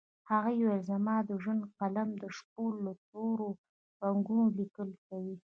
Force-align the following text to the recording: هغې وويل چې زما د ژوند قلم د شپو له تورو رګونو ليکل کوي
هغې 0.29 0.53
وويل 0.59 0.81
چې 0.81 0.85
زما 0.89 1.15
د 1.29 1.31
ژوند 1.43 1.61
قلم 1.79 2.09
د 2.21 2.23
شپو 2.37 2.63
له 2.85 2.91
تورو 3.07 3.47
رګونو 4.03 4.45
ليکل 4.59 4.89
کوي 5.07 5.35